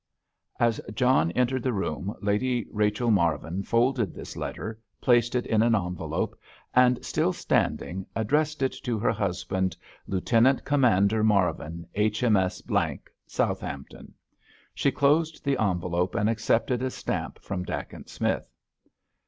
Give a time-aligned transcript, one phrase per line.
[0.59, 5.75] As John entered the room Lady Rachel Marvin folded this letter, placed it in an
[5.75, 6.39] envelope,
[6.73, 9.77] and, still standing, addressed it to her husband,
[10.07, 12.63] "Lieutenant Commander Marvin, H.M.S.——,
[13.37, 14.15] Southampton."
[14.73, 18.49] She closed the envelope and accepted a stamp from Dacent Smith.